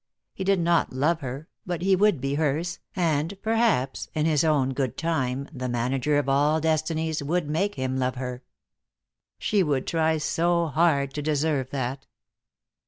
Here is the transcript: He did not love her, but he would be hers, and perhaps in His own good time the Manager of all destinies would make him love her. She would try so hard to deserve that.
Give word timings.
He 0.33 0.43
did 0.43 0.59
not 0.59 0.91
love 0.93 1.19
her, 1.19 1.47
but 1.63 1.83
he 1.83 1.95
would 1.95 2.19
be 2.19 2.33
hers, 2.33 2.79
and 2.95 3.39
perhaps 3.43 4.09
in 4.15 4.25
His 4.25 4.43
own 4.43 4.73
good 4.73 4.97
time 4.97 5.47
the 5.53 5.69
Manager 5.69 6.17
of 6.17 6.27
all 6.27 6.59
destinies 6.59 7.21
would 7.21 7.47
make 7.47 7.75
him 7.75 7.97
love 7.97 8.15
her. 8.15 8.41
She 9.37 9.61
would 9.61 9.85
try 9.85 10.17
so 10.17 10.65
hard 10.69 11.13
to 11.13 11.21
deserve 11.21 11.69
that. 11.69 12.07